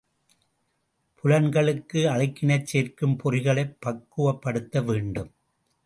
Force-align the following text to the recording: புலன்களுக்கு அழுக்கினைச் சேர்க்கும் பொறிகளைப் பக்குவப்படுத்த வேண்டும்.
புலன்களுக்கு 1.23 1.99
அழுக்கினைச் 2.07 2.63
சேர்க்கும் 2.63 3.15
பொறிகளைப் 3.17 3.77
பக்குவப்படுத்த 3.85 4.83
வேண்டும். 4.85 5.31